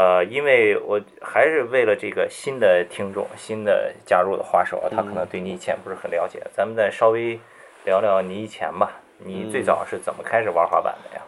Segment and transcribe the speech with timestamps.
[0.00, 7.38] 呃，因为我还是为了这个新的听众、新的加入的滑手，他可能对你以前不是很了解，咱们再稍微
[7.84, 8.92] 聊聊你以前吧。
[9.18, 11.22] 你最早是怎么开始玩滑板的呀？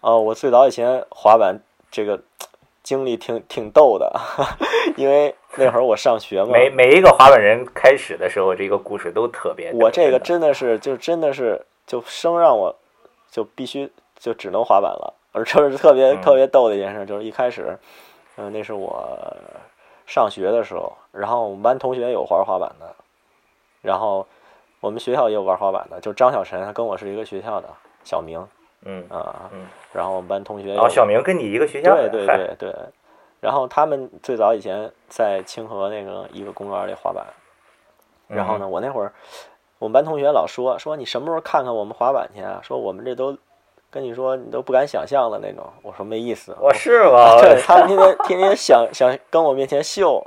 [0.00, 1.60] 哦，我最早以前滑板
[1.90, 2.18] 这个
[2.82, 4.18] 经历挺挺逗的，
[4.96, 6.48] 因为那会儿我上学嘛。
[6.52, 9.70] 每每一个滑板人开始的时候，这个故事都特别。
[9.74, 12.74] 我这个真的是，就真的是，就生让我
[13.30, 15.19] 就必须就只能滑板了。
[15.32, 17.78] 而这是特别特别逗的一件事，就是一开始，
[18.36, 19.36] 嗯，那是我
[20.06, 22.94] 上学的时候，然后我们班同学有玩滑板的，
[23.80, 24.26] 然后
[24.80, 27.68] 我们学校也有玩滑板的，就张小晨，他跟我是一个学校的，
[28.02, 28.44] 小明，
[28.82, 32.74] 嗯啊，嗯，然后我们班同学，哦，小明跟你一个学校，对对对对，
[33.38, 37.24] 然后他们最早以前在清河那个一个公园里滑板，
[38.26, 39.12] 然后呢，我那会儿
[39.78, 42.60] 我们班同学老说说你什么时候看看我们滑板去啊？
[42.64, 43.38] 说我们这都。
[43.90, 45.66] 跟你说，你都不敢想象的那种。
[45.82, 46.56] 我说没意思。
[46.60, 47.38] 我是吗？
[47.42, 50.24] 对 他们天天天天想想跟我面前秀，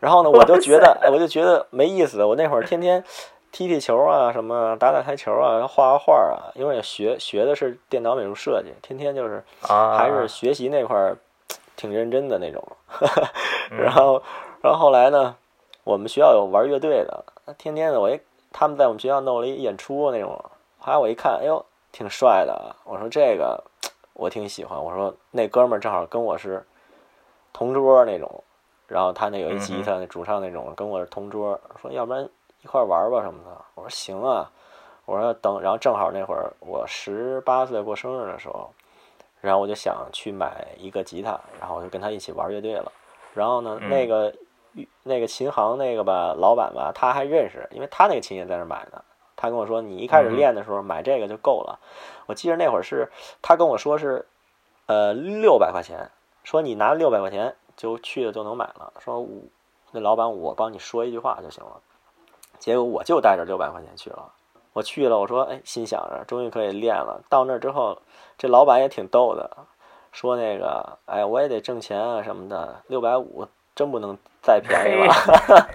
[0.00, 2.24] 然后呢，我就觉得，我就觉得没意思。
[2.24, 3.04] 我那会儿天天
[3.52, 11.16] 踢踢球啊，什么打打台球啊，画画画啊，因为学学的是电脑美术设计，天天就是还是学习那块儿
[11.76, 12.60] 挺认真的那种。
[13.70, 14.20] 然后，
[14.60, 15.36] 然后后来呢，
[15.84, 17.24] 我们学校有玩乐队的，
[17.56, 18.18] 天天的我一
[18.52, 20.30] 他们在我们学校弄了一演出那种，
[20.78, 21.64] 后来我一看，哎呦。
[21.98, 23.60] 挺帅的，我说这个
[24.12, 24.80] 我挺喜欢。
[24.80, 26.64] 我说那哥们儿正好跟我是
[27.52, 28.44] 同桌那种，
[28.86, 32.22] 然后他那有一吉他，那主唱那种跟我是同桌，说要不然
[32.62, 33.50] 一块玩吧什么的。
[33.74, 34.48] 我说行啊，
[35.06, 38.72] 我说等，然后正好那会儿我十八岁过生日的时候，
[39.40, 42.92] 然后我就想去买一个吉他，然后我就跟他一起玩乐队了。
[43.34, 44.32] 然后呢，那个
[45.02, 49.04] 那个琴行那个吧，老板吧，他还认识，因为他那个琴也在那买的。
[49.40, 51.78] 他跟我说：“你一开始练的时候买这个就够了。”
[52.26, 53.08] 我记得那会儿是
[53.40, 54.26] 他跟我说是，
[54.86, 56.10] 呃，六百块钱，
[56.42, 58.92] 说你拿六百块钱就去了就能买了。
[58.98, 59.28] 说我
[59.92, 61.80] 那老板我帮你说一句话就行了。
[62.58, 64.32] 结果我就带着六百块钱去了。
[64.72, 68.02] 我去了，我说：“哎，心想着终于可以练了。”到那儿之后，
[68.36, 69.56] 这老板也挺逗的，
[70.12, 75.68] 说：“那个，哎，我也得挣钱啊什么的，六百五真不能再便宜了。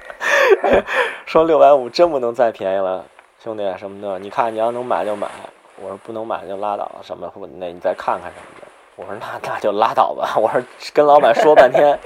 [1.25, 3.05] ”说六百五真不能再便宜了。
[3.43, 5.29] 兄弟什么的，你看你要能买就买，
[5.75, 6.89] 我说不能买就拉倒。
[7.01, 10.33] 什么那你再看看什么的，我说那那就拉倒吧。
[10.37, 11.99] 我说跟老板说半天，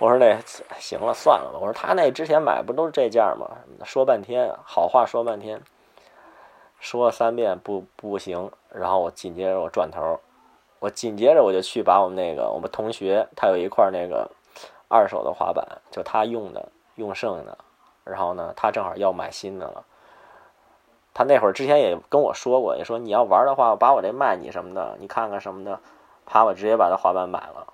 [0.00, 0.36] 我说那
[0.80, 1.58] 行了算了吧。
[1.60, 3.48] 我说他那之前买不都是这价吗？
[3.84, 5.62] 说半天好话说半天，
[6.80, 8.50] 说了三遍不不行。
[8.72, 10.18] 然后我紧接着我转头，
[10.80, 14.28] 我紧接着我就去把我们那个我们同学他有一块那个
[14.88, 17.56] 二手的滑板，就他用的用剩的，
[18.02, 19.84] 然后呢他正好要买新的了。
[21.12, 25.78] 他那会儿之前也跟我说过，也说你要玩的话，我把我这卖你什么的，你看看什么的，
[26.26, 27.66] 啪我直接把他滑板买了。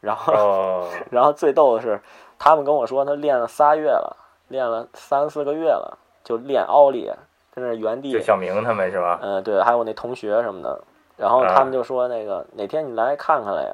[0.00, 2.00] 然后， 然后最逗的是，
[2.38, 4.16] 他们跟我说他练了仨月了，
[4.48, 7.10] 练了三四个月了，就练奥利，
[7.52, 8.12] 在那原地。
[8.12, 9.18] 就小明他们是吧？
[9.22, 10.80] 嗯，对，还有那同学什么的。
[11.16, 13.70] 然后他们就说那个哪天你来看看来呀？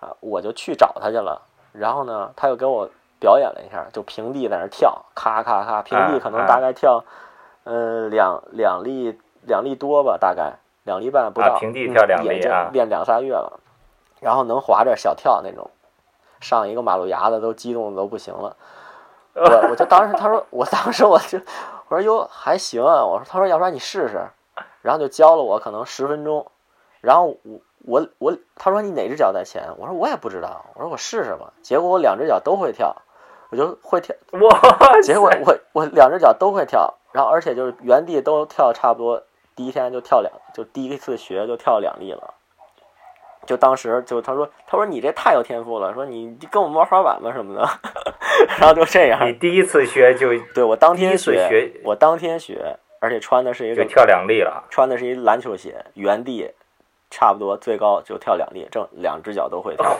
[0.00, 1.40] 啊，我就去找他去了。
[1.72, 2.88] 然后呢，他又给我
[3.18, 7.02] 表演了一下，就平地在那跳，咔咔咔，平地可能大概跳。
[7.68, 10.54] 嗯，两两粒两粒多吧，大概
[10.84, 11.58] 两粒半不到。
[11.58, 13.58] 平地跳两粒啊，练两仨月了，
[14.20, 15.68] 然后能滑着小跳那种，
[16.40, 18.56] 上一个马路牙子都激动的都不行了。
[19.34, 21.40] 我我就当时他说，我当时我就
[21.88, 24.24] 我说哟还行啊，我说他说要不然你试试，
[24.80, 26.46] 然后就教了我可能十分钟，
[27.00, 32.94] 然后我我我他说你哪只脚在前，我说我也不知道，我说我试试吧，结果我两只脚都会跳，
[33.50, 36.94] 我就会跳哇，结果我我两只脚都会跳。
[37.16, 39.22] 然后，而且就是原地都跳差不多，
[39.54, 42.34] 第一天就跳两，就第一次学就跳两粒了。
[43.46, 47.66] 就当时就他说，他说你这太有天赋了，说你跟我们玩滑板吧什么的。
[48.60, 49.26] 然后就这样。
[49.26, 56.52] 你第一次学就对我当天学，我当天学，而且穿的是一个就跳两粒了，穿的是一篮球鞋，原地
[57.10, 59.96] 差不多最高就跳两粒，正两只脚都会跳。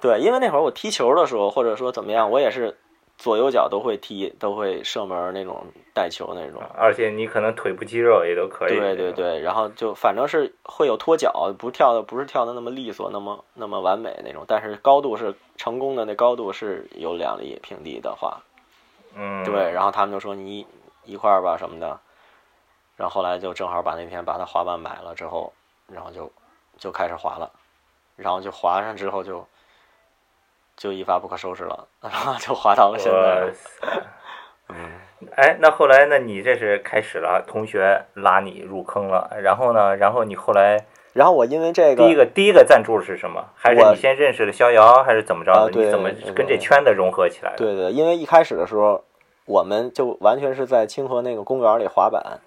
[0.00, 2.78] 对，因为那会儿我踢球的时候，或者说怎么样，我也是。
[3.20, 8.74] 左右脚都会踢，都会射门那种带球那种，而且你可能腿部肌肉也都可以。
[8.78, 18.40] 对对对，然后就反正是会有脱脚，不跳的不是跳的那么利索，那么那么完美那种，但是高度是成功的，那高度是有两厘平地的话，
[19.14, 20.66] 嗯，对，然后他们就说你
[21.04, 22.00] 一块儿吧什么的，
[22.96, 25.52] 然后后来就正好把那天把他滑板买了之后，
[25.86, 26.32] 然后就
[26.78, 27.52] 就开始滑了，
[28.16, 29.46] 然后就滑上之后就。
[30.80, 33.52] 就一发不可收拾了， 然后就滑到了现在。
[34.70, 34.76] 嗯，
[35.36, 43.44] 哎，那后来，那你这是开始了，同学拉你入坑了，然后呢，然后你后来然后我因为这个第一个第一个赞助是什么？
[43.54, 45.70] 还是你先认识了逍遥，还是怎么着的？
[45.70, 47.58] 你怎么跟这圈子融合起来的？
[47.58, 49.04] 对对，因为一开始的时候，
[49.44, 52.40] 我们就完全是在清河那个公园里滑板，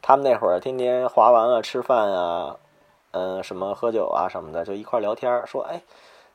[0.00, 2.56] 他们那会儿天天滑完了吃饭啊，
[3.10, 5.82] 嗯、什么喝酒啊什么的，就一块聊天，说哎，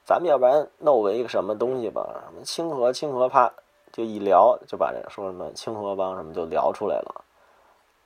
[0.09, 2.01] 咱们要不然弄个一个什么东西吧？
[2.25, 3.53] 什么清河清河啪，
[3.91, 7.21] 就一聊就把这说什么清河帮什么就聊出来了。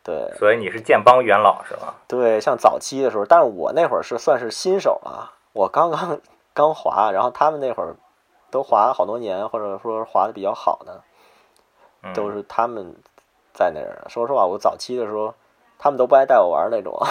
[0.04, 1.96] 对所以你是建帮元老是吧？
[2.06, 6.20] 对，像早期的时候，但是我那会儿是算是新手啊，我刚刚
[6.54, 7.96] 刚滑，然后他们那会儿
[8.52, 11.02] 都滑了好多年，或者说滑的比较好的。
[12.02, 12.94] 嗯、都是他们
[13.54, 14.04] 在那儿。
[14.10, 15.34] 说实话，我早期的时候，
[15.80, 17.02] 他们都不爱带我玩儿那种。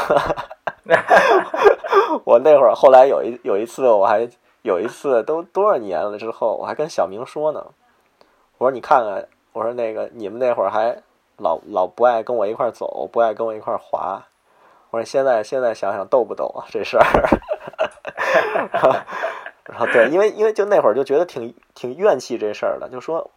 [2.24, 4.28] 我那会儿后来有一有一次，我还
[4.62, 7.66] 有一次都多少年了之后，我还跟小明说呢，
[8.58, 11.02] 我说你看看，我说那个你们那会儿还
[11.36, 14.22] 老老不爱跟我一块儿走，不爱跟我一块儿滑。
[14.90, 17.04] 我说现在现在想想逗不逗啊这事儿？
[19.64, 23.30] 然后对，因为因为就那会儿就觉得挺挺怨气这事儿的，就说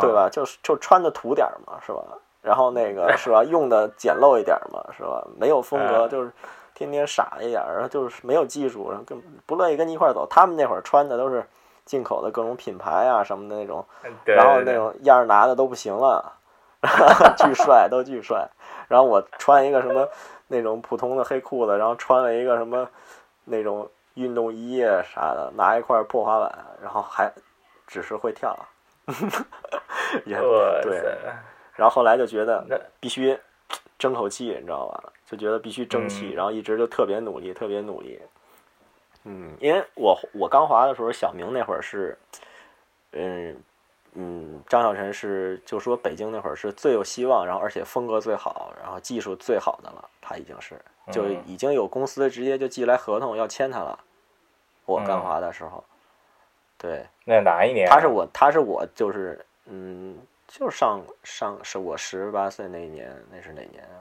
[0.00, 0.28] 对吧？
[0.28, 2.02] 就是就穿的土点儿嘛，是吧？
[2.42, 5.24] 然后那个 是吧，用的简陋一点嘛，是吧？
[5.38, 6.32] 没有风格，嗯就是
[6.78, 10.24] 天天傻一点儿，然后就是没有技术，然后跟不乐意跟你一块儿走。
[10.30, 11.44] 他们那会儿穿的都是
[11.84, 13.84] 进口的各种品牌啊什么的那种，
[14.24, 16.32] 然后那种样儿拿的都不行了，
[17.36, 18.48] 巨帅，都巨帅。
[18.86, 20.08] 然后我穿一个什么
[20.46, 22.88] 那种普通的黑裤子，然后穿了一个什么
[23.44, 27.32] 那种运动衣啊啥的，拿一块破滑板，然后还
[27.88, 28.56] 只是会跳，
[30.24, 30.38] 也
[30.82, 31.18] 对。
[31.74, 32.64] 然后后来就觉得
[33.00, 33.36] 必须
[33.98, 35.12] 争口气，你知道吧？
[35.30, 38.18] 就觉得必须争气，嗯然后一直就特别努力，特别努力。
[39.24, 42.16] 嗯，因为我我刚滑的时候，小明那会儿是，
[43.12, 43.54] 嗯
[44.14, 50.80] 嗯，张小晨是就说北京那会儿是最有希望，然后而且风格最好，然后技术最好的了，他已经是
[51.12, 53.98] 就嗯已经有公司直接就寄来合同要签他了。
[54.86, 55.84] 我刚嗯滑的时候，
[56.78, 57.94] 对，那哪一年啊？
[57.94, 60.16] 他是我，他是我，就是嗯，
[60.46, 64.00] 就上上是我十八岁那一年，那是哪年啊？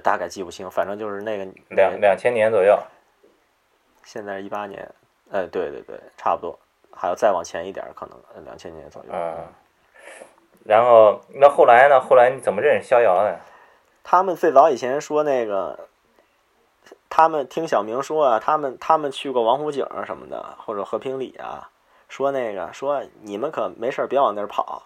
[0.00, 2.78] 大概记不清，反正就是那个两两千年左右。
[4.04, 4.88] 现在是一八年，
[5.32, 6.58] 哎，对对对，差不多，
[6.92, 9.08] 还要再往前一点儿，可能呃两千年左右。
[9.12, 9.44] 嗯，
[10.64, 12.00] 然后那后来呢？
[12.00, 13.38] 后来你怎么认识逍遥的？
[14.04, 15.88] 他们最早以前说那个，
[17.10, 21.68] 他们听小明说啊，他们他们去过王府井啊什么的，或者和平里啊，
[22.08, 24.82] 说那个说你们可没事儿别往那儿跑，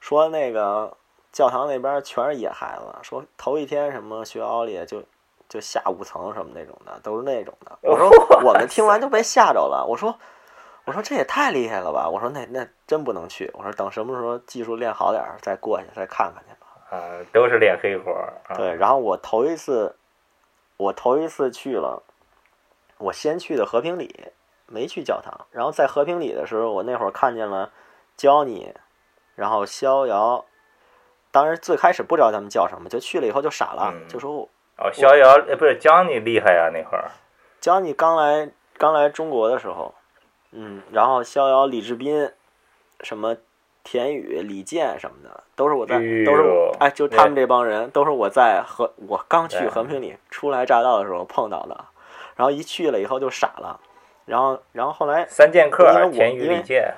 [0.00, 0.96] 说那个
[1.34, 5.02] 教堂那边全是野孩子，说头一天什么学校里就
[5.48, 7.76] 就下五层什么那种的，都是那种的。
[7.82, 8.08] 我说
[8.46, 10.16] 我们听完就被吓着了，我说
[10.84, 16.96] 我说这也太厉害了吧，我说那那真不能去，我说等什么时候技术练好点儿再过去再看看去吧。
[16.96, 18.32] 啊，都是练黑活儿。
[18.46, 19.96] 啊、对，然后我头一次，
[20.76, 22.04] 我头一次去了，
[22.98, 24.28] 我先去的和平里，
[24.66, 25.48] 没去教堂。
[25.50, 27.72] 然后在和平里的时候，我那会儿看见了
[28.16, 28.72] 教你，
[29.34, 30.44] 然后逍遥。
[31.34, 34.48] 当时最开始不知道他们叫什么，就去了以后就傻了，嗯就说
[34.78, 37.10] 哦，逍遥呃不是江你厉害呀那会儿。
[37.60, 38.48] 教你刚来
[38.78, 39.92] 刚来中国的时候，
[40.52, 42.30] 嗯，然后逍遥、李志斌，
[43.00, 43.36] 什么
[43.82, 51.84] 田宇、李健什么的，都是我在，都是我哎，就他们这帮人，都是我在和我刚去和平里初来乍到的时候碰到的，
[52.36, 53.80] 然后一去了以后就傻了，
[54.24, 56.94] 然后然后后来三剑客田宇李健。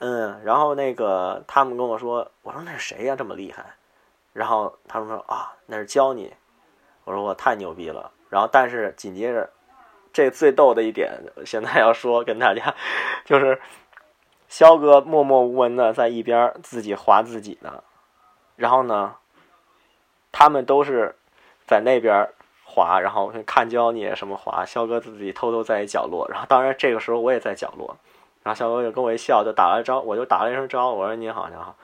[0.00, 3.64] 嗯，然后那个他们跟我说，我说那是谁呀、这么厉害？
[4.32, 6.32] 然后他们说啊，那是教你。
[7.04, 8.12] 我说我太牛逼了。
[8.28, 9.50] 然后但是紧接着，
[10.12, 12.74] 这最逗的一点，现在要说跟大家，
[13.24, 13.60] 就是
[14.48, 17.82] 肖哥默默无闻的在一边自己划自己的，
[18.54, 19.16] 然后呢，
[20.30, 21.16] 他们都是
[21.66, 22.28] 在那边
[22.64, 26.28] 划，然后看教你什么划，肖哥自己偷偷在一角落。
[26.30, 27.96] 然后当然这个时候我也在角落。
[28.42, 31.74] 然后小哥就跟我一笑，就打了招，我就打了一声招呼，我说你好，你好。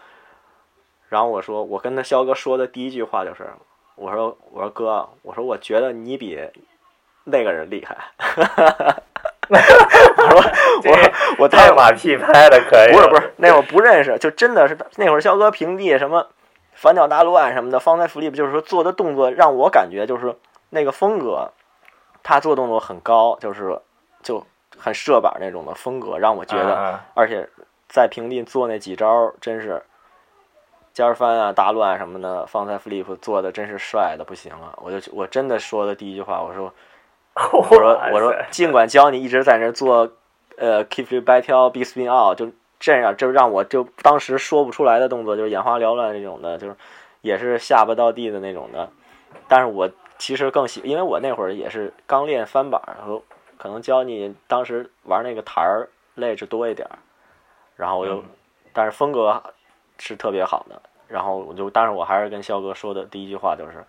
[1.08, 3.48] 然后我说，我跟他肖哥说的第一句话就是，
[3.96, 6.40] 我说我说哥，我说我觉得你比
[7.24, 7.96] 那个人厉害。
[9.46, 10.40] 我说
[10.90, 12.92] 我说我拍太马屁拍的可以。
[12.92, 16.28] 不是不是，那会儿不认识，就真的是那会儿肖哥平地什么
[16.72, 20.34] 反脚大乱什么的，方才 flip 就是说做的动作让我感觉就是
[20.70, 21.52] 那个风格，
[22.22, 23.78] 他做动作很高，就是
[24.22, 24.46] 就
[24.78, 27.48] 很射板那种的风格，让我觉得，啊而且
[27.88, 29.82] 在平地做那几招真是
[30.92, 34.78] 尖儿翻啊、大乱什么的，方才 flip 做的真是帅的不行了。
[34.82, 36.72] 我就我真的说的第一句话，我说
[37.52, 40.08] 我 我说我说，尽管教你一直在那儿做，
[40.56, 46.76] 呃，keep you back tail big spin out，就这样就让我就当时说不出来的动作，就是眼花缭乱那种的，就是
[47.22, 48.88] 也是下巴到地的那种的。
[49.48, 53.22] 但是我其实更喜，因为我那会儿也是刚练翻板，然后
[53.58, 56.98] 可能教你当时玩那个台儿位置多一点儿，
[57.76, 58.22] 然后我又，
[58.72, 59.42] 但是风格
[59.98, 60.80] 是特别好的。
[61.06, 63.84] 然后我就，但是我还是跟肖哥说的第一句话就是，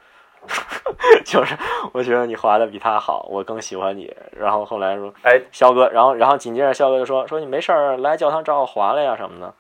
[1.26, 1.58] 就是
[1.94, 4.14] 我觉得你滑的比他好，我更喜欢你。
[4.32, 9.54] 然后后来说，哎，肖哥，然后然后紧接着肖哥就说说你没事儿来教堂找我滑来呀什么的。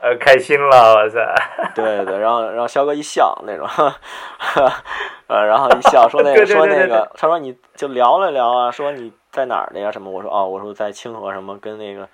[0.00, 1.34] 呃，开心了，哇塞！
[1.74, 3.66] 对对，然后然后肖哥一笑那种，
[5.26, 10.08] 呃，然后一笑说那个 说那个，他说你就聊了聊啊，说你在哪儿的呀什么？
[10.10, 12.08] 我说哦，我说在清河什么，跟那个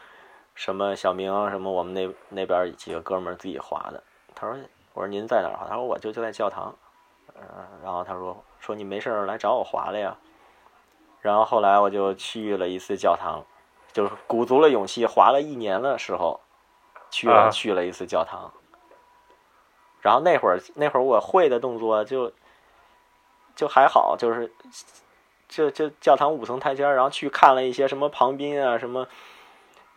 [0.54, 4.02] 什么小明什么，我们那那边几个哥们儿自己滑的。
[4.34, 4.56] 他说
[4.94, 5.66] 我说您在哪儿滑？
[5.68, 6.74] 他说我就就在教堂。
[7.36, 7.44] 嗯，
[7.82, 10.16] 然后他说说你没事儿来找我滑了呀。
[11.20, 13.44] 然后后来我就去了一次教堂，
[13.92, 16.40] 就是鼓足了勇气滑了一年的时候。
[17.14, 18.50] 去了去了一次教堂，
[20.00, 22.32] 然后那会儿那会儿我会的动作就
[23.54, 24.50] 就还好，就是
[25.48, 29.06] 就就教堂五层台阶，然后去看了一些什么庞斌啊，什么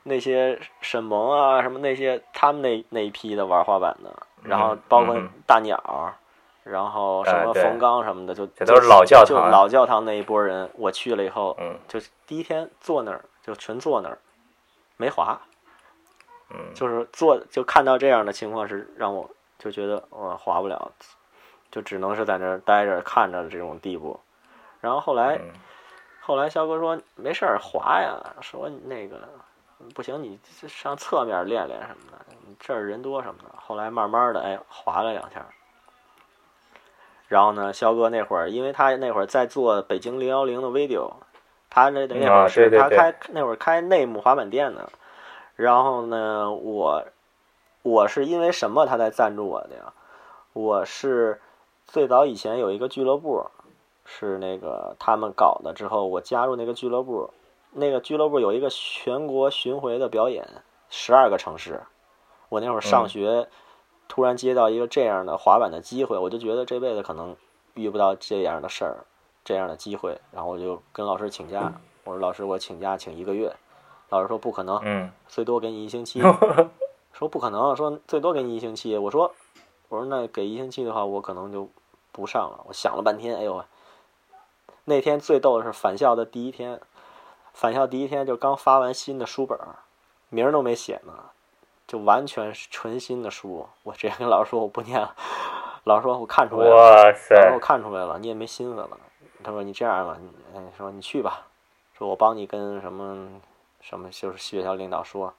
[0.03, 6.13] 那些沈萌啊，什么那些他们那那一批的玩滑板的，然后包括大鸟，
[6.63, 11.57] 然后什么冯刚什么的，就这都是老教堂，老教堂那一波人，我去了以后，
[11.87, 14.19] 就第一天坐那儿就纯坐那儿，
[14.97, 15.41] 没滑。
[16.49, 20.91] 嗯，就是做就看到这样的情况是让我就觉得我滑不了，
[21.69, 24.19] 就只能是在那儿待着看着这种地步。
[24.79, 25.39] 然后后来，
[26.21, 29.27] 后来肖哥说没事儿滑呀，说那个
[29.93, 32.25] 不行，你上侧面练练什么的，
[32.59, 33.55] 这儿人多什么的。
[33.57, 35.45] 后来慢慢的哎滑了两下。
[37.27, 41.11] 然后呢，肖哥那会儿，因为他那会儿在做北京零幺零的 video，
[41.69, 44.89] 他那那会儿是他开那会儿开内幕滑板店呢。
[45.57, 47.03] 然后呢，我
[47.81, 49.91] 我是因为什么他才赞助我的呀？
[50.53, 51.41] 我是
[51.85, 53.43] 最早以前有一个俱乐部，
[54.05, 57.31] 是那个他们搞的，之后我加入那个俱乐部，
[57.71, 60.47] 那个俱乐部有一个全国巡回的表演，
[60.89, 61.81] 十二个城市。
[62.49, 63.47] 我那会儿上学，
[64.07, 67.35] 突然接到一个这样的滑板的机会，我就觉得这辈子可能
[67.73, 69.05] 遇不到这样的事儿，
[69.43, 70.19] 这样的机会。
[70.31, 71.73] 然后我就跟老师请假，
[72.03, 73.53] 我说老师，我请假请一个月。
[74.09, 76.21] 老师说不可能，嗯，最多给你一星期。
[77.13, 78.95] 说不可能，说最多给你一星期。
[78.95, 79.33] 我说，
[79.89, 81.67] 我说那给一星期的话，我可能就
[82.11, 82.63] 不上了。
[82.67, 83.65] 我想了半天，哎呦，
[84.85, 86.79] 那天最逗的是返校的第一天，
[87.53, 89.57] 返校第一天就刚发完新的书本，
[90.29, 91.13] 名都没写呢，
[91.87, 93.67] 就完全是纯新的书。
[93.81, 95.15] 我直接跟老师说我不念了。
[95.85, 98.87] 老师说我看出来了，哇塞，我看出来了，你也没心思了。
[99.43, 101.47] 他说你这样吧，你说你去吧，
[101.97, 103.27] 说我帮你跟什么。
[103.89, 105.33] 什么就是学校领导说，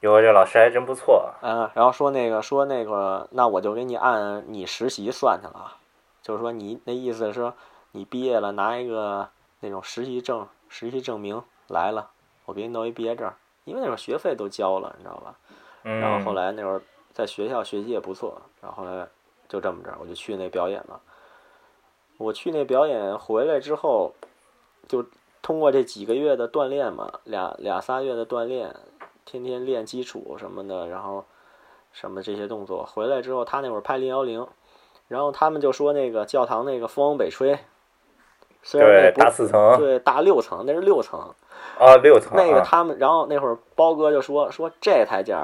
[0.00, 1.32] 哟，这老师还真不错。
[1.40, 5.78] 嗯，然后说那个说那个，那我就给你按你实习算去了。
[6.20, 7.50] 就是说你那意思是，
[7.92, 9.26] 你毕业了拿一个
[9.60, 12.10] 那种实习证、实习证明来了，
[12.44, 13.32] 我给你弄一毕业证。
[13.64, 15.34] 因为那会儿学费都交了，你知道吧？
[15.84, 15.98] 嗯。
[15.98, 16.82] 然后后来那会儿
[17.14, 19.08] 在学校学习也不错，然后后来
[19.48, 21.00] 就这么着，我就去那表演了。
[22.18, 24.12] 我去那表演回来之后，
[24.86, 25.02] 就。
[25.42, 28.76] 通过这几个月的锻炼嘛，俩俩仨月的锻炼，
[29.24, 31.24] 天天练基础什么的，然后
[31.92, 34.46] 什么这些动作，回来之后他那会儿拍零幺零，
[35.08, 37.58] 然后他们就说那个教堂那个风往北吹，
[38.62, 41.34] 虽然那大四层，对大六层，那是六层。
[41.78, 45.34] 啊六层，那个他们，然后那会儿包哥就说说这台阶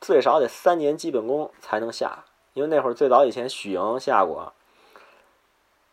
[0.00, 2.24] 最少得三年基本功才能下，
[2.54, 4.54] 因为那会儿最早以前许莹下过，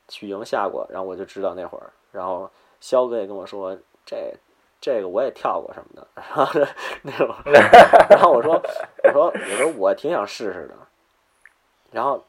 [0.07, 2.49] 许莹下过，然后我就知道那会儿，然后。
[2.83, 4.33] 肖哥也跟我说，这
[4.81, 6.45] 这个我也跳过什么的，然后
[7.01, 7.33] 那种，
[8.09, 8.61] 然后我说，
[9.05, 10.75] 我说，我说我挺想试试的。
[11.91, 12.21] 然后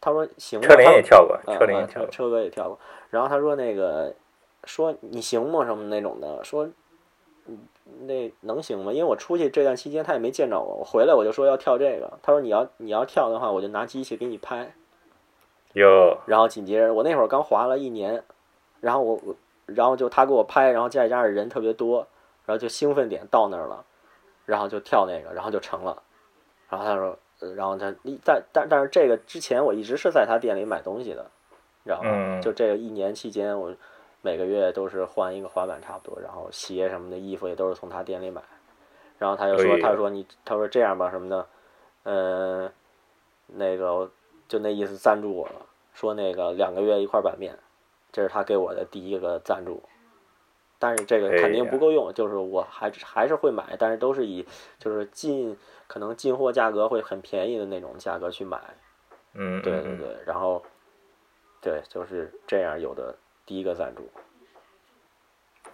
[0.00, 0.68] 他说行吗？
[0.68, 2.78] 车林也跳过，车林也跳过，车哥也跳过。
[3.10, 4.14] 然后他说那个
[4.62, 5.64] 说你行吗？
[5.64, 6.68] 什么那种的，说
[8.02, 8.92] 那能行吗？
[8.92, 12.16] 因为我出去这段期间他也没见着我，我回来我就说要跳这个。
[12.22, 14.72] 他说你要你要跳的话，我就拿机器给你拍。
[15.72, 16.16] 有。
[16.26, 18.22] 然后紧接着我那会儿刚滑了一年，
[18.80, 19.34] 然后我我。
[19.66, 22.06] 然后就他给我拍，然后再加上人特别多，
[22.44, 23.84] 然后就兴奋点到那儿了，
[24.44, 26.02] 然后就跳那个，然后就成了。
[26.68, 27.18] 然后他说，
[27.54, 27.92] 然后他
[28.24, 31.26] 在但但是这个之前我一直是在他店里买东西的，
[31.84, 32.04] 然后
[32.40, 33.74] 就这个一年期间，我
[34.22, 38.40] 每个月都是换一个滑板差不多，然后鞋什么的衣服也都是从他店里买。
[39.18, 41.46] 然后他就说，他说你，他说这样吧什么的，
[42.04, 42.72] 嗯，
[43.46, 44.10] 那个
[44.46, 47.58] 就那意思赞助我了，说那个两个月一块板面。
[48.16, 49.82] 这是他给我的第一个赞助，
[50.78, 54.42] 但是这个哎肯定不够用，就是我还是还是会买，但是都是以
[54.78, 55.54] 就是进
[55.86, 58.58] 可能进货价格会很便宜的那种价格去买。
[59.34, 60.64] 嗯，对对对，然后
[61.60, 64.08] 对就是这样有的第一个赞助。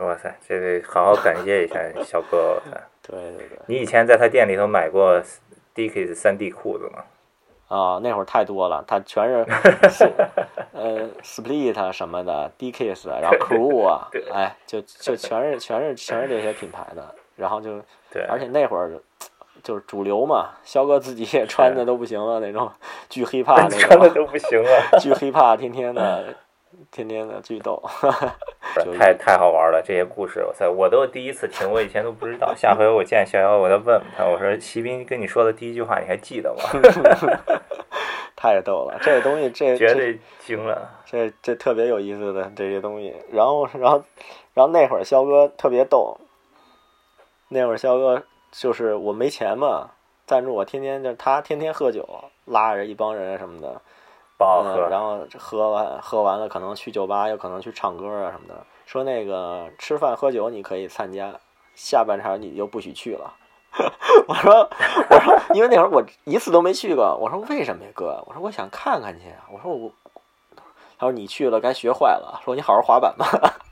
[0.05, 2.61] 哇塞，这得好好感谢一下小哥。
[2.61, 3.59] 我 操对对对。
[3.69, 5.23] 你以前在他店里头买过
[5.77, 7.05] Dickies 三 D 裤子吗？
[7.73, 9.47] 啊，那会儿太多了，它全是
[10.73, 17.81] 呃 Split 什么的，Dickies，然后 Crew 啊对，哎，就就全是全是全是这些品牌的，然后就
[18.13, 18.93] 对，而且那会儿
[19.63, 22.71] 就是主流嘛，肖哥自己也穿的都不行了那种，
[23.09, 26.35] 巨 hiphop 那穿的种，都不行了，巨 hiphop，天天的
[26.91, 27.83] 天天的巨逗，
[28.77, 32.55] 就太太好玩了，这些故事，我操，我都第一次听，我以前都不知道。
[32.55, 36.63] 下回我见逍遥，我再问问他，我说席斌跟你说的第一句话你还记得吗？
[38.35, 40.91] 太逗了，这东西这这绝对惊了。
[41.07, 43.15] 这这特别有意思的这些东西。
[43.31, 44.03] 然后，然后，
[44.53, 46.17] 然后那会儿肖哥特别逗。
[47.49, 49.91] 那会儿肖哥就是我没钱嘛，
[50.27, 52.09] 赞助我，天天就他天天喝酒，
[52.47, 53.81] 拉着一帮人什么的，嗯，
[54.43, 58.55] 不好喝，然后喝完喝完了，可能去酒吧，有可能去唱歌啊什么的。
[58.87, 61.33] 说那个吃饭喝酒你可以参加，
[61.75, 63.33] 下半场你就不许去了。
[64.29, 64.69] 我说
[65.09, 67.17] 我说，因为那会儿我一次都没去过。
[67.19, 68.23] 我说为什么呀，哥？
[68.27, 69.49] 我说我想看看去啊。
[69.51, 69.91] 我说我，
[70.99, 72.41] 他说你去了该学坏了。
[72.45, 73.27] 说你好好滑板吧。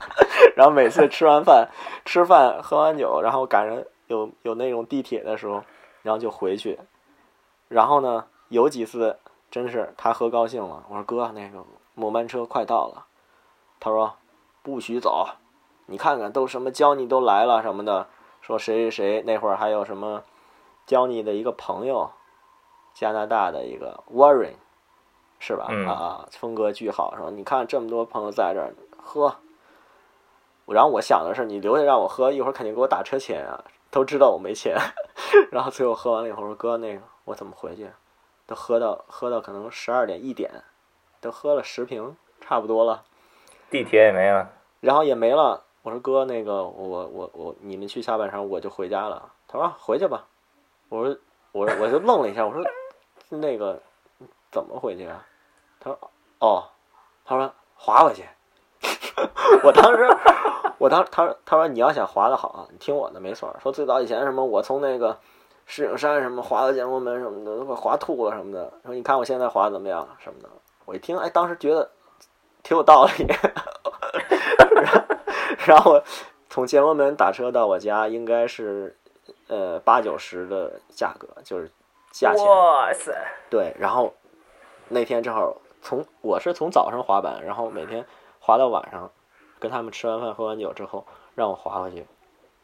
[0.55, 1.69] 然后每次吃完饭、
[2.03, 5.63] 吃饭、喝完酒，然后赶上有有那种地铁的时候，
[6.01, 6.79] 然后就回去。
[7.67, 9.19] 然后呢，有几次
[9.51, 10.85] 真是他喝高兴了。
[10.89, 13.05] 我说哥，那个末班车快到了。
[13.79, 14.15] 他说
[14.63, 15.27] 不许走，
[15.87, 18.07] 你看看都什么教你都来了什么的。
[18.39, 20.23] 说谁谁谁那会儿还有什么
[20.87, 22.09] 教你的一个朋友，
[22.93, 24.53] 加拿大的一个 Warren，
[25.37, 25.67] 是吧？
[25.69, 27.15] 嗯啊，风格巨好。
[27.17, 29.35] 说你看这么多朋友在这儿喝，
[30.65, 33.63] 然后我想的是你留下让我喝，一会儿肯定给我打车钱啊。
[33.91, 34.77] 都知道我没钱，
[35.51, 37.91] 然后最后喝完了以后说哥那个我怎么回去？
[38.51, 40.51] 都喝到喝到可能十二点一点，
[41.21, 43.05] 都喝了十瓶差不多了。
[43.69, 44.51] 地铁也没了。
[44.81, 45.63] 然后也没了。
[45.83, 49.31] 我说哥，那个我我我你们去下半场我就回家了。
[49.47, 50.27] 他说、啊、回去吧。
[50.89, 51.17] 我说
[51.53, 52.61] 我我就愣了一下，我说
[53.29, 53.81] 那个
[54.51, 55.25] 怎么回去啊？
[55.79, 56.65] 他说哦，
[57.23, 58.25] 他说滑回去。
[59.63, 60.09] 我当时
[60.77, 63.55] 我当他说他说你要想滑的好，你听我的没错。
[63.63, 65.17] 说最早以前什么我从那个
[65.73, 68.69] 石景山什么滑到建国门什么的，都快滑吐了什么的。
[68.83, 70.49] 说你看我现在滑的怎么样什么的。
[70.83, 71.89] 我一听，哎，当时觉得
[72.61, 73.25] 挺有道理。
[75.65, 76.03] 然后
[76.49, 78.97] 从建国门打车到我家应该是
[79.47, 81.71] 呃八九十的价格，就是
[82.11, 82.45] 价钱。
[82.45, 83.15] 哇塞！
[83.49, 84.13] 对，然后
[84.89, 88.05] 那天正好从我是从早上滑板，然后每天
[88.41, 89.09] 滑到晚上，
[89.57, 92.05] 跟他们吃完饭喝完酒之后让我滑回去。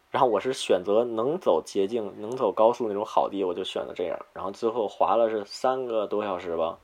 [0.09, 4.17] 然后我是选择能走捷径、能走高速那种好地，我就选择这样。
[4.33, 6.77] 然后最后滑了是三个多小时吧，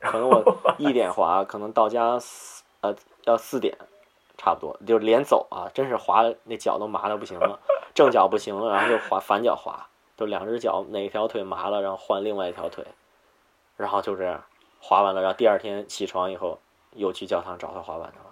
[0.00, 0.42] 可能我
[0.76, 2.94] 一点滑，可能到家四呃
[3.24, 3.78] 要四点，
[4.36, 7.60] 差不多就是连走啊，真是滑的那脚都麻的不行了，
[7.94, 12.84] 正脚不行了，然后就滑反脚滑，就两只脚哪条腿麻了，然后换另外一条腿，
[13.76, 14.42] 然后就这样
[14.80, 16.58] 滑完了，然后第二天起床以后
[16.94, 18.27] 又去教堂找他滑板去了。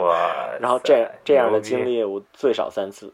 [0.00, 0.50] 哇！
[0.60, 3.12] 然后这这样的经历我最少三次，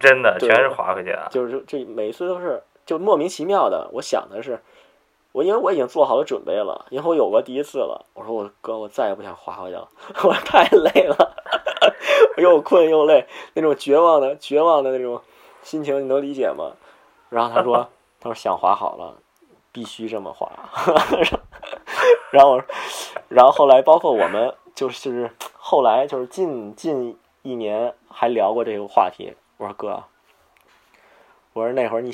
[0.00, 1.28] 真的全是滑回去的。
[1.30, 3.88] 就是这每一次都是就莫名其妙的。
[3.92, 4.60] 我想的是，
[5.32, 8.06] 我因为我已经做好了准备了，因为我有过第一次了。
[8.14, 9.88] 我说我哥，我再也不想滑回去了，
[10.24, 11.36] 我说太累了，
[12.38, 15.20] 又困又累，那种绝望的绝望的那种
[15.62, 16.72] 心情，你能理解吗？
[17.28, 17.88] 然后他说，
[18.20, 19.16] 他说想滑好了，
[19.72, 20.50] 必须这么滑。
[22.30, 22.60] 然后，
[23.28, 29.34] 然后后来包括我们就是后来就是近近一年还聊过这个话题。
[29.58, 30.04] 我说哥，
[31.52, 32.12] 我说那会儿你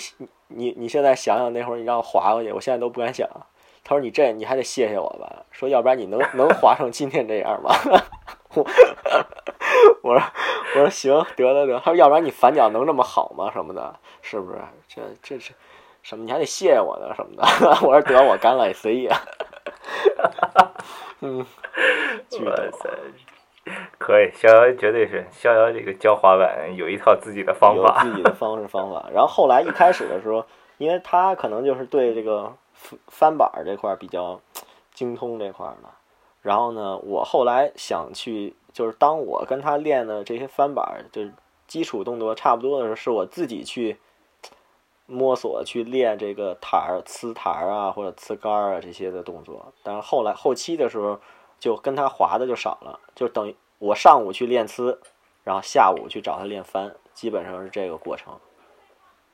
[0.48, 3.28] 你你现在想想那会儿你让我滑过去，我现在都不敢想。
[3.84, 7.70] 他说你这你还得谢谢我吧，说要不然你能能滑成今天这样吗？
[10.02, 10.22] 我说
[10.74, 11.78] 我说行得得得。
[11.78, 13.50] 他说要不然你反脚能这么好吗？
[13.52, 14.58] 什么的，是不是？
[14.88, 15.54] 这这是
[16.02, 16.24] 什么？
[16.24, 17.42] 你还得谢谢我呢什么的。
[17.86, 19.08] 我说得我干了也随意。
[21.20, 21.44] 嗯，
[22.28, 22.90] 巨逗哇塞！
[23.98, 28.02] 可以，逍遥绝对是逍遥这个教滑板有一套自己的方有法。
[28.02, 29.08] 自己的方式方法。
[29.12, 30.44] 然后后来一开始的时候，
[30.78, 34.40] 因为他可能就是对这个翻翻板这块比较
[34.94, 35.88] 精通这块儿的。
[36.40, 41.32] 然后呢，我后来想去，就是当我跟他练的这些翻板儿，就是
[41.66, 43.98] 基础动作差不多的时候，是我自己去
[45.10, 49.72] 摸索去练这个台儿、呲台儿啊，或者呲杆儿啊这些的动作。
[49.82, 51.18] 但是后来后期的时候，
[51.58, 54.96] 就跟他滑的就少了，就等于我上午去练呲，
[55.42, 58.38] 然后下午去找他练翻，基本上是这个过程。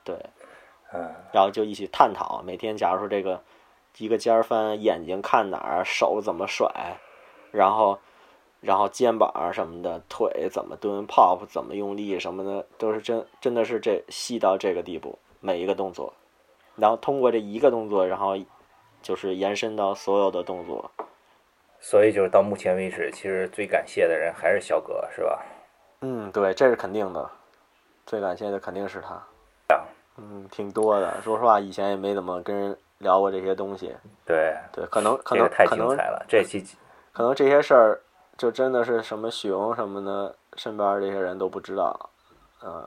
[0.04, 0.14] 对，
[0.92, 3.42] 嗯，然后就一起探讨，每天假如说这个
[3.98, 6.70] 一个尖儿翻，眼睛看哪儿，手怎么甩，
[7.50, 7.98] 然后
[8.60, 16.10] 然后肩膀什么的，腿怎么蹲，pop 怎么用力什么的，都是真真的是这细到这个地步，每一个动作，
[16.74, 18.34] 然后通过这一个动作，然后
[19.02, 20.90] 就是延伸到所有的动作。
[21.78, 25.44] 所以就是到目前为止，其实最感谢的人还是小哥，是吧？
[26.00, 27.30] 嗯，对，这是肯定的，
[28.06, 29.22] 最感谢的肯定是他。
[30.16, 31.20] 嗯，挺多的。
[31.20, 33.94] 说实话，以前也没怎么跟人聊过这些东西。
[34.24, 36.24] 对，对，可能可能太精彩了。
[36.26, 36.64] 这期
[37.12, 38.00] 可能这些事儿，
[38.38, 42.10] 就真的是什么熊什么的，身边这些人都不知道。
[42.62, 42.82] 嗯，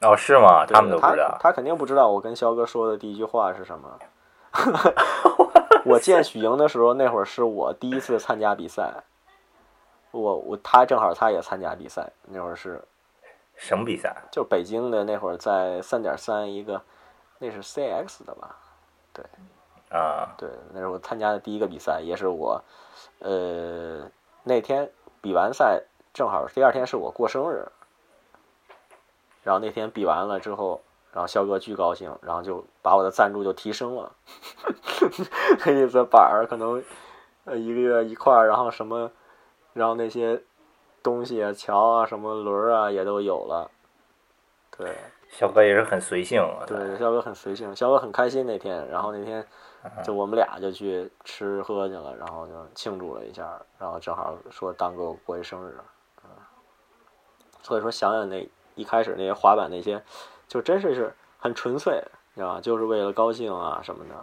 [0.00, 0.64] 哦，是吗？
[0.66, 1.36] 他们都不知道。
[1.40, 3.98] 他，他肯定不知道我跟肖哥说的第一句话是什么。
[5.84, 8.92] 我见许莹的时候，那会儿是我第一次参加比赛。
[10.10, 12.82] 我我他正好他也参加比赛，那会儿是
[13.56, 14.16] 什么比赛？
[14.30, 16.80] 就北京的那会儿在三点三一个，
[17.38, 18.56] 那是 CX 的吧？
[19.12, 19.24] 对
[19.90, 22.62] 啊，对，那是我参加的第一个比赛，也是我，
[23.18, 24.10] 呃，
[24.44, 25.82] 那天比完赛
[26.14, 27.66] 正好第二天是我过生日，
[29.48, 30.78] 然后那天比完了之后，
[31.10, 34.12] 然后肖哥巨高兴，然后就把我的赞助就提升了，
[35.64, 36.84] 那意思板儿可能
[37.46, 39.10] 呃一个月一块儿，然后什么，
[39.72, 40.42] 然后那些
[41.02, 43.70] 东西啊、桥啊、什么轮儿啊也都有了，
[44.76, 44.94] 对。
[45.30, 46.42] 肖哥也是很随性。
[46.66, 49.46] 对，肖哥很随性，肖哥很开心那天，然后那天
[50.04, 55.74] 就我们俩就去吃喝去了，然后就庆祝了一下，然后正好说当给我过一生日，
[56.24, 56.30] 嗯，
[57.62, 58.46] 所以说想想那
[58.78, 60.02] 一开始那些滑板那些，
[60.46, 62.02] 就真是是很纯粹，
[62.34, 62.60] 你知道吧？
[62.60, 64.14] 就是为了高兴啊什么的，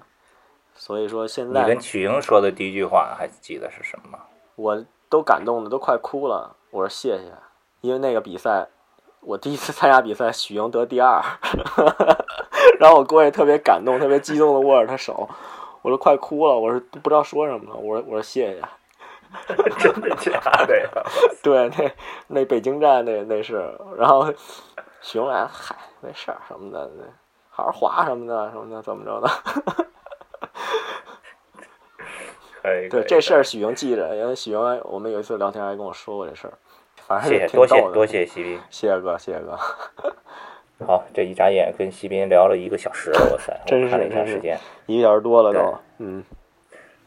[0.74, 4.20] 所以说现在你跟曲莹说的第一句话还记得是什么吗？
[4.56, 7.32] 我都感动的都快哭了，我说谢谢，
[7.82, 8.68] 因为那个比赛。
[9.28, 11.20] 我第一次参加比赛，许莹得第二，
[12.80, 15.28] 然后我过去特别感动，特别激动的握着她手，
[15.82, 18.62] 我都快哭了，我说不知道说什么了，我说我说谢谢，
[19.80, 20.90] 真的假的呀？
[21.44, 21.92] 对，那
[22.28, 24.32] 那北京站那那是，然后
[25.02, 26.90] 许莹来，嗨，没事儿什么的，
[27.50, 29.30] 好好滑什么的什么的，怎么着的？
[32.90, 36.54] 对这事儿，许莹记着，因为许莹我们有一次聊天还跟我说过这事儿，
[37.08, 37.68] 反正谢谢，挺逗的。
[37.68, 38.60] 多谢多谢西斌。
[38.72, 39.56] 谢谢哥，谢谢哥。
[40.86, 43.56] 好，这一眨眼跟西斌聊了一个小时了，哇塞！
[43.68, 46.24] 真是真是时间，一个小时多了都，嗯，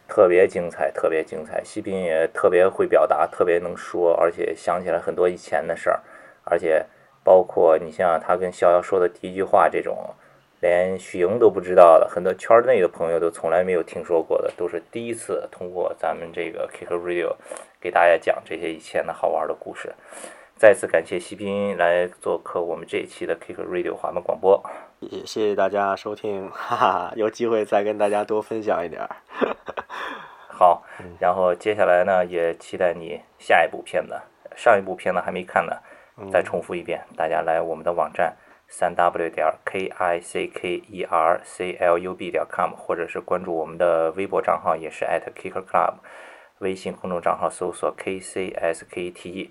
[0.08, 1.62] 特别精彩，特别精彩。
[1.62, 6.00] 西斌也特别会表达，特别能说，而且想起来很多以前的事儿，
[6.44, 6.84] 而且
[7.22, 10.14] 包括你像他跟逍遥说的第一句话这种，
[10.60, 17.36] 连许莹都不知道的，很多圈内的朋友都从来没有听说过的，都是第一次通过咱们这个 Kick Radio
[17.78, 19.92] 给大家讲这些以前的好玩的故事。
[20.58, 24.60] 再次感谢西斌来做客我们这一期的 Kick Radio 滑门广播。
[24.98, 29.08] 也谢谢大家收听， 哈哈，有机会再跟大家多分享一点儿。
[30.50, 30.82] 好，
[31.20, 34.20] 然后接下来呢，也期待你下一部片子，
[34.56, 35.76] 上一部片子还没看呢，
[36.32, 45.22] 再重复一遍，大家来我们的网站三 w 点 k i c k e r c l u b 点 com，或者是关注我们的微博账号，也是 at
[45.40, 45.98] kicker club，
[46.58, 49.50] 微信公众账号搜索 k c s k t e。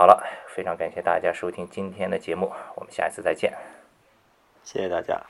[0.00, 3.52] 好了，非常感谢大家收听今天的节目，我们下一次再见。
[4.64, 5.20] 谢谢大家。